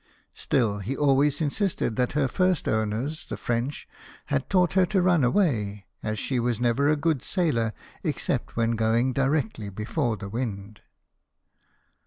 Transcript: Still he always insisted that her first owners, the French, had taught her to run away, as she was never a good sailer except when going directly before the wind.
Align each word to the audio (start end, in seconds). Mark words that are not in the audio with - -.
Still 0.33 0.79
he 0.79 0.97
always 0.97 1.41
insisted 1.41 1.95
that 1.95 2.13
her 2.13 2.27
first 2.27 2.67
owners, 2.67 3.27
the 3.29 3.37
French, 3.37 3.87
had 4.25 4.49
taught 4.49 4.73
her 4.73 4.87
to 4.87 4.99
run 4.99 5.23
away, 5.23 5.85
as 6.01 6.17
she 6.17 6.39
was 6.39 6.59
never 6.59 6.89
a 6.89 6.95
good 6.95 7.21
sailer 7.21 7.71
except 8.03 8.55
when 8.57 8.71
going 8.71 9.13
directly 9.13 9.69
before 9.69 10.17
the 10.17 10.27
wind. 10.27 10.81